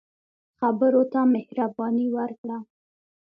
[0.59, 2.57] خبرو ته مهرباني ورکړه